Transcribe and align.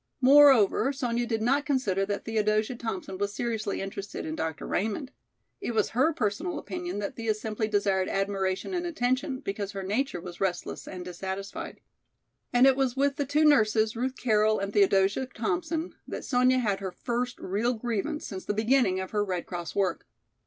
Moreover, 0.19 0.91
Sonya 0.91 1.27
did 1.27 1.43
not 1.43 1.63
consider 1.63 2.07
that 2.07 2.25
Theodosia 2.25 2.75
Thompson 2.75 3.19
was 3.19 3.35
seriously 3.35 3.81
interested 3.83 4.25
in 4.25 4.35
Dr. 4.35 4.65
Raymond. 4.65 5.11
It 5.59 5.75
was 5.75 5.89
her 5.89 6.11
personal 6.11 6.57
opinion 6.57 6.97
that 6.97 7.15
Thea 7.17 7.35
simply 7.35 7.67
desired 7.67 8.09
admiration 8.09 8.73
and 8.73 8.87
attention, 8.87 9.41
because 9.41 9.73
her 9.73 9.83
nature 9.83 10.19
was 10.19 10.41
restless 10.41 10.87
and 10.87 11.05
dissatisfied. 11.05 11.81
And 12.51 12.65
it 12.65 12.75
was 12.75 12.97
with 12.97 13.17
the 13.17 13.25
two 13.27 13.45
nurses, 13.45 13.95
Ruth 13.95 14.15
Carroll 14.17 14.57
and 14.57 14.73
Theodosia 14.73 15.27
Thompson, 15.27 15.93
that 16.07 16.25
Sonya 16.25 16.57
had 16.57 16.79
her 16.79 16.91
first 16.91 17.37
real 17.39 17.75
grievance 17.75 18.25
since 18.25 18.43
the 18.45 18.55
beginning 18.55 18.99
of 18.99 19.11
her 19.11 19.23
Red 19.23 19.45
Cross 19.45 19.75
work. 19.75 20.07